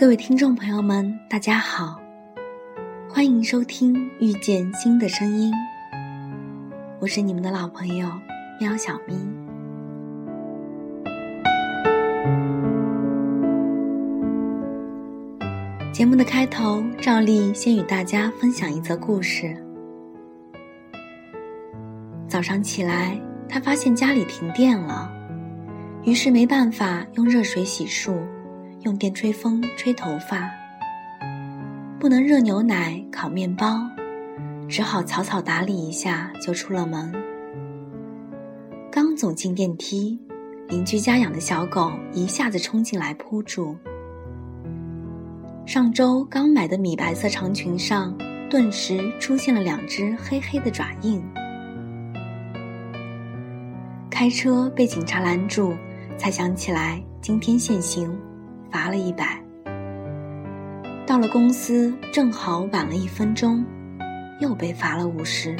[0.00, 2.00] 各位听众朋友们，大家好，
[3.10, 5.52] 欢迎收听《遇见新的声音》，
[7.00, 8.08] 我是你们的老朋友
[8.60, 9.16] 喵小咪。
[15.92, 19.52] 节目的开头，照例先与大家分享一则故事。
[22.28, 25.12] 早上起来，他发现家里停电了，
[26.04, 28.16] 于是没办法用热水洗漱。
[28.82, 30.48] 用电吹风吹头发，
[31.98, 33.80] 不能热牛奶烤面包，
[34.68, 37.12] 只好草草打理一下就出了门。
[38.90, 40.16] 刚走进电梯，
[40.68, 43.76] 邻居家养的小狗一下子冲进来扑住。
[45.66, 48.16] 上周刚买的米白色长裙上，
[48.48, 51.20] 顿时出现了两只黑黑的爪印。
[54.08, 55.74] 开车被警察拦住，
[56.16, 58.16] 才想起来今天限行。
[58.70, 59.42] 罚了一百，
[61.06, 63.64] 到了公司正好晚了一分钟，
[64.40, 65.56] 又被罚了五十。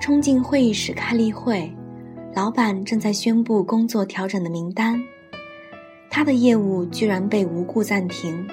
[0.00, 1.72] 冲进会议室开例会，
[2.34, 5.02] 老板正在宣布工作调整的名单，
[6.10, 8.46] 他的业务居然被无故暂停，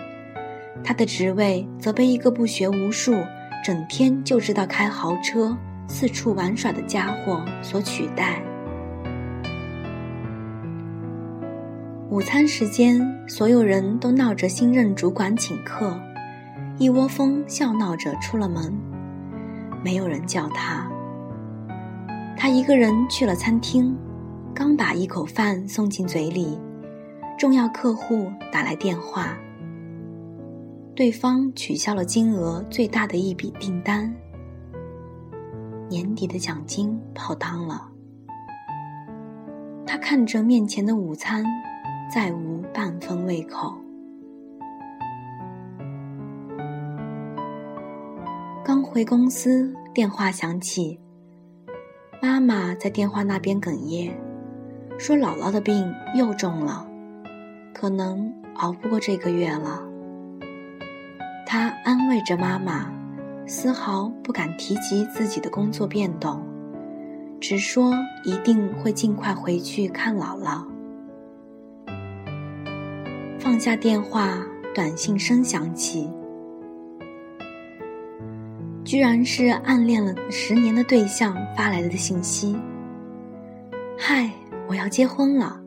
[0.83, 3.15] 他的职位则被一个不学无术、
[3.63, 5.55] 整天就知道开豪车、
[5.87, 8.41] 四处玩耍的家伙所取代。
[12.11, 15.97] 午餐时间，所有人都闹着新任主管请客，
[16.77, 18.77] 一窝蜂笑闹着出了门，
[19.81, 20.91] 没有人叫他。
[22.35, 23.97] 他一个人去了餐厅，
[24.53, 26.59] 刚把一口饭送进嘴里，
[27.39, 29.37] 重要客户打来电话，
[30.93, 34.13] 对方取消了金额最大的一笔订单，
[35.87, 37.87] 年底的奖金泡汤了。
[39.85, 41.45] 他看着面前的午餐。
[42.13, 43.73] 再无半分胃口。
[48.65, 50.99] 刚回公司，电话响起，
[52.21, 54.11] 妈妈在电话那边哽咽，
[54.97, 56.85] 说姥姥的病又重了，
[57.73, 59.81] 可能熬不过这个月了。
[61.45, 62.91] 他安慰着妈妈，
[63.47, 66.45] 丝毫不敢提及自己的工作变动，
[67.39, 67.93] 只说
[68.25, 70.70] 一定会尽快回去看姥姥。
[73.41, 74.37] 放下电话，
[74.71, 76.07] 短信声响起，
[78.83, 82.55] 居然是暗恋了十年的对象发来的信息。
[83.97, 84.29] 嗨，
[84.67, 85.59] 我要结婚了。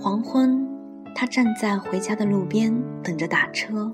[0.00, 0.68] 黄昏，
[1.14, 3.88] 他站在回家的路边等着打车，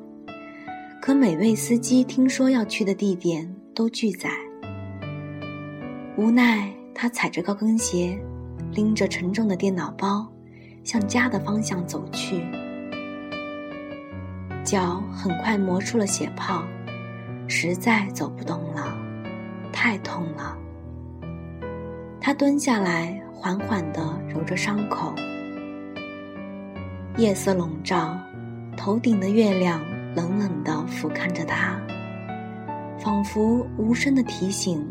[1.02, 4.30] 可每位司机听说要去的地点都拒载。
[6.16, 8.18] 无奈，他踩着高跟鞋，
[8.72, 10.26] 拎着沉重的电脑包。
[10.88, 12.42] 向家的方向走去，
[14.64, 16.64] 脚很快磨出了血泡，
[17.46, 18.96] 实在走不动了，
[19.70, 20.56] 太痛了。
[22.18, 25.14] 他蹲下来，缓缓地揉着伤口。
[27.18, 28.18] 夜色笼罩，
[28.74, 29.82] 头顶的月亮
[30.16, 31.78] 冷冷地俯瞰着他，
[32.98, 34.90] 仿佛无声的提醒：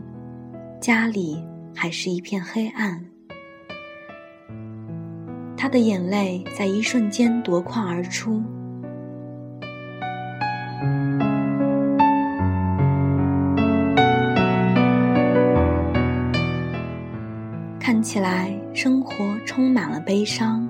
[0.80, 1.44] 家里
[1.76, 3.04] 还是一片黑暗。
[5.60, 8.44] 他的眼泪在一瞬间夺眶而出，
[17.80, 19.12] 看起来生活
[19.48, 20.66] 充满了悲伤，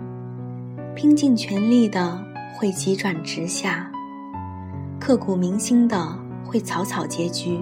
[0.95, 2.17] 拼尽全力的
[2.55, 3.91] 会急转直下，
[5.01, 7.59] 刻骨铭心的会草草结局，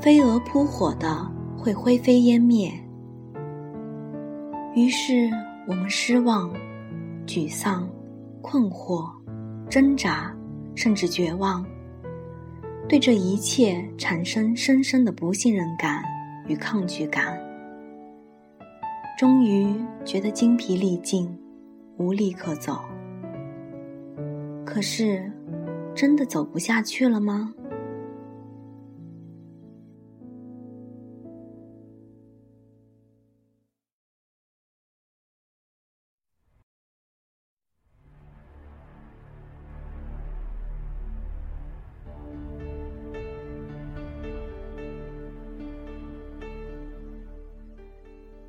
[0.00, 2.72] 飞蛾扑火的会灰飞烟灭，
[4.76, 5.28] 于是。
[5.68, 6.50] 我们失望、
[7.26, 7.86] 沮丧、
[8.40, 9.06] 困惑、
[9.68, 10.34] 挣扎，
[10.74, 11.62] 甚至绝望，
[12.88, 16.02] 对这一切产生深深的不信任感
[16.46, 17.38] 与抗拒感，
[19.18, 19.74] 终于
[20.06, 21.38] 觉得精疲力尽，
[21.98, 22.80] 无力可走。
[24.64, 25.30] 可是，
[25.94, 27.52] 真的走不下去了吗？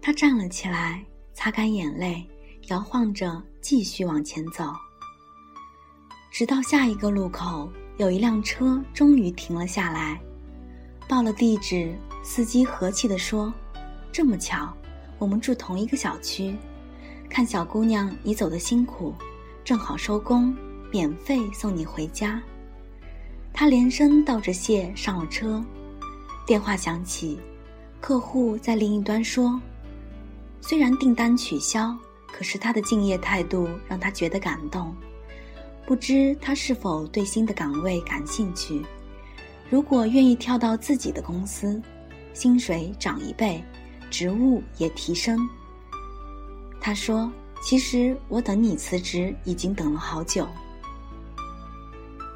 [0.10, 2.28] 他站了起来，擦干眼泪，
[2.70, 4.74] 摇晃着继续往前走。
[6.32, 10.20] 直到下一个路口，有一辆车终于停了下来，
[11.08, 11.96] 报了地址。
[12.24, 13.54] 司机和气地说
[14.12, 14.76] ：“这么巧，
[15.20, 16.58] 我们住同一个小区，
[17.30, 19.14] 看小姑娘你走的辛苦，
[19.64, 20.58] 正好收工，
[20.92, 22.42] 免费送你回家。
[23.54, 25.64] 他连声道着谢，上了车。
[26.48, 27.40] 电话响起，
[28.02, 29.62] 客户在另一端说
[30.62, 31.96] ：“虽然订单取消，
[32.28, 34.96] 可是他的敬业态度让他觉得感动。
[35.86, 38.86] 不知他是否对新的岗位感兴趣？
[39.70, 41.82] 如果愿意跳到自己的公司，
[42.34, 43.64] 薪水涨一倍。”
[44.12, 45.48] 职务也提升。
[46.82, 50.48] 他说：“其实我等你辞职已经等了好久。”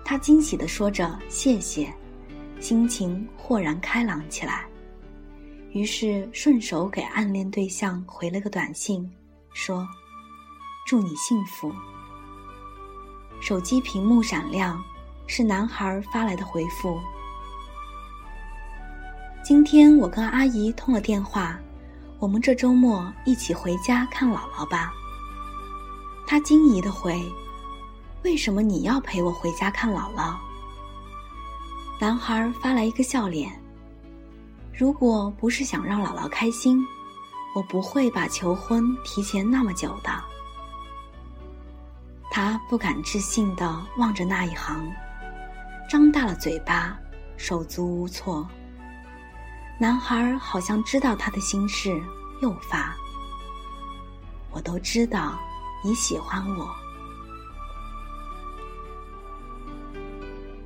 [0.06, 1.92] 他惊喜地说着“谢谢”，
[2.62, 4.68] 心情豁然开朗起来。
[5.74, 9.12] 于是顺手给暗恋对象回了个短信，
[9.54, 9.88] 说
[10.86, 11.74] ：“祝你幸福。”
[13.42, 14.80] 手机屏幕闪亮，
[15.26, 17.00] 是男孩发来的回复。
[19.44, 21.60] 今天我跟阿姨通了电话，
[22.20, 24.94] 我们这周末一起回家看姥姥吧。
[26.28, 27.20] 她惊疑的回
[28.24, 30.36] ：“为什么你要陪我回家看姥姥？”
[32.00, 33.52] 男孩发来一个笑脸
[34.84, 36.86] ：“如果不是想让姥姥开心，
[37.56, 40.12] 我不会把求婚提前那么久的。”
[42.30, 44.86] 他不敢置信的望着那一行，
[45.90, 47.00] 张大了嘴巴，
[47.38, 48.46] 手足无措。
[49.80, 51.98] 男孩好像知道他的心事，
[52.42, 52.94] 又发
[54.52, 55.40] ：“我都知道
[55.82, 56.70] 你喜欢我。”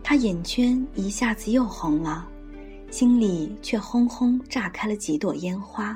[0.04, 2.28] 他眼圈一下子又红了，
[2.98, 5.96] 心里却轰轰炸开了几朵烟花。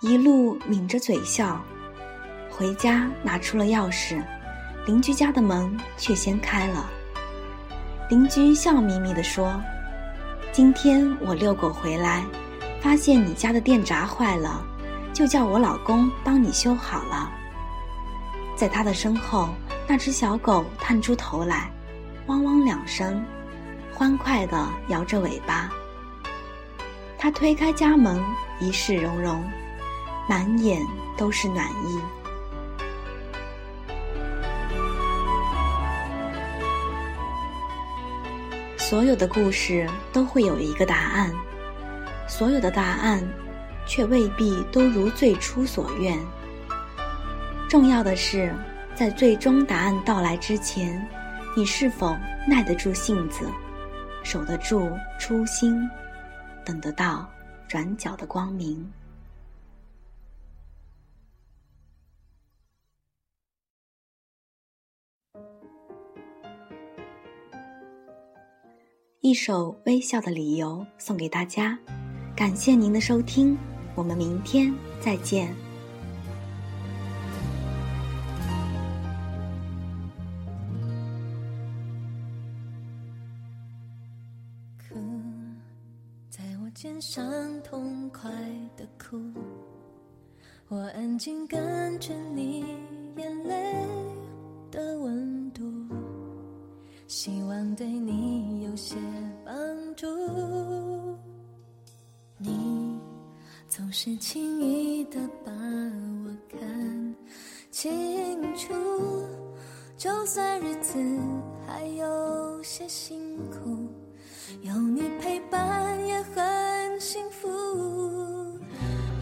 [0.00, 1.62] 一路抿着嘴笑，
[2.48, 4.24] 回家拿出了钥匙，
[4.86, 6.88] 邻居家的门却先开了。
[8.08, 9.54] 邻居笑眯眯地说。
[10.52, 12.24] 今天我遛狗回来，
[12.80, 14.64] 发现你家的电闸坏了，
[15.12, 17.30] 就叫我老公帮你修好了。
[18.56, 19.50] 在他的身后，
[19.86, 21.70] 那只小狗探出头来，
[22.28, 23.22] 汪汪两声，
[24.02, 25.70] 欢快地摇着尾巴。
[27.16, 28.20] 他推开家门，
[28.58, 29.40] 一世融融，
[30.28, 30.84] 满眼
[31.16, 32.00] 都是暖意。
[38.76, 41.32] 所有的故事都会有一个答案，
[42.26, 43.22] 所有的答案，
[43.86, 46.18] 却未必都如最初所愿。
[47.68, 48.52] 重要的是，
[48.96, 51.08] 在最终答案到来之前，
[51.56, 52.16] 你是否
[52.48, 53.46] 耐得住性子，
[54.22, 55.88] 守得住初心，
[56.64, 57.28] 等得到
[57.68, 58.90] 转角的光明。
[69.20, 71.78] 一首微笑的理由送给大家，
[72.34, 73.56] 感谢您的收听，
[73.94, 75.71] 我们明天再见。
[86.74, 87.22] 肩上
[87.62, 88.30] 痛快
[88.76, 89.20] 的哭，
[90.68, 92.64] 我安静跟着你
[93.16, 93.74] 眼泪
[94.70, 95.62] 的温度。
[97.06, 98.96] 希望对你有些
[99.44, 99.54] 帮
[99.94, 100.06] 助。
[102.38, 102.98] 你
[103.68, 107.16] 总是轻易的把我看
[107.70, 108.72] 清楚，
[109.98, 110.98] 就算日子
[111.66, 113.86] 还有些辛苦，
[114.60, 117.48] 有你陪伴也很幸福。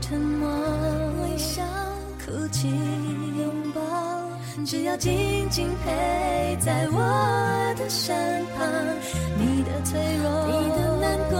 [0.00, 0.48] 沉默、
[1.22, 1.62] 微笑、
[2.24, 3.80] 哭泣、拥抱。
[4.66, 6.98] 只要静静陪在我
[7.78, 8.68] 的身旁，
[9.38, 11.38] 你的脆弱，你的难过，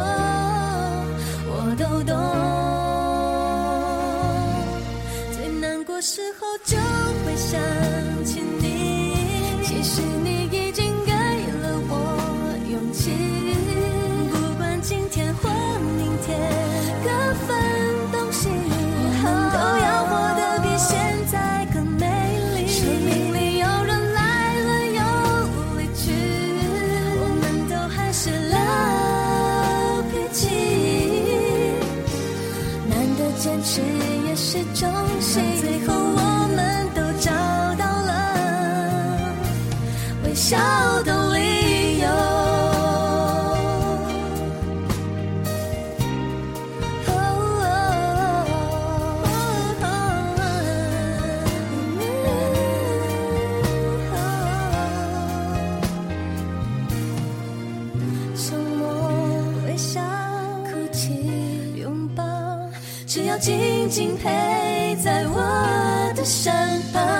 [63.40, 66.52] 静静陪在我的身
[66.92, 67.19] 旁。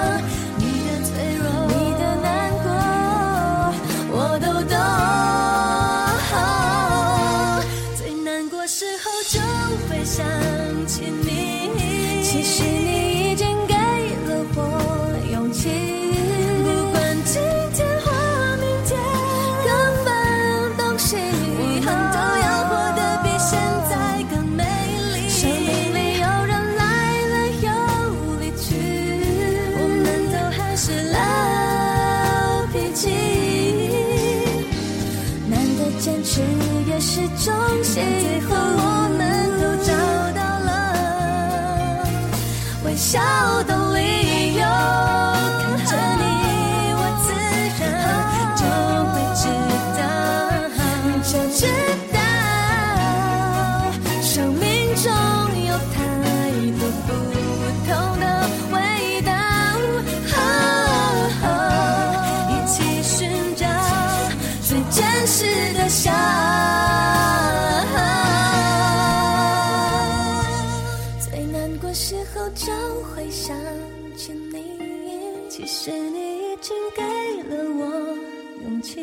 [75.91, 78.17] 是你已经给了我
[78.63, 79.01] 勇气。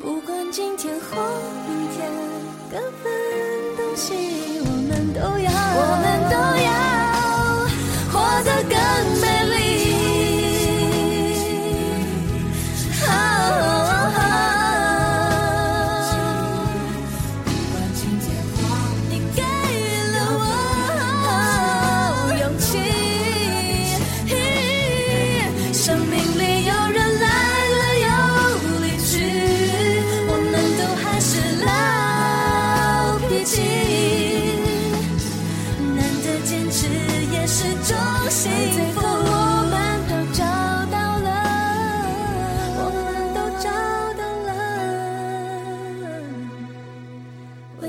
[0.00, 1.16] 不管今天或
[1.68, 2.10] 明天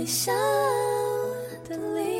[0.09, 0.31] 微笑
[1.67, 2.18] 的理由。